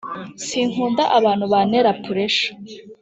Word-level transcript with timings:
Sinkunda 0.47 1.03
abanu 1.17 1.43
banera 1.53 1.91
puresha 2.03 2.49